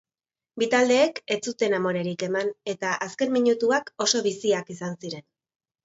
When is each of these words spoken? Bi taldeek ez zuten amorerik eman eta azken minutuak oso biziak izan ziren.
Bi 0.61 0.67
taldeek 0.73 1.21
ez 1.35 1.37
zuten 1.51 1.77
amorerik 1.81 2.27
eman 2.29 2.51
eta 2.75 2.97
azken 3.09 3.35
minutuak 3.39 3.97
oso 4.09 4.27
biziak 4.31 4.77
izan 4.79 5.03
ziren. 5.03 5.29